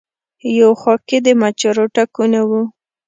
يو 0.57 0.69
خوا 0.81 0.95
کۀ 1.07 1.17
د 1.25 1.27
مچرو 1.41 1.85
ټکونه 1.95 2.39
وو 2.49 2.61